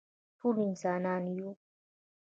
[0.39, 1.51] ټول انسانان یو